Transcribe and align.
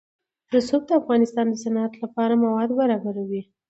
رسوب 0.55 0.81
د 0.87 0.91
افغانستان 1.01 1.45
د 1.49 1.55
صنعت 1.63 1.93
لپاره 2.03 2.33
مواد 2.43 2.69
برابروي. 2.79 3.41